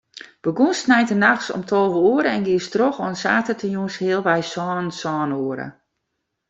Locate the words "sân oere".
4.99-5.67